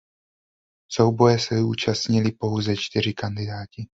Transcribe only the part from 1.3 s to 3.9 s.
se zúčastnili pouze čtyři kandidáti.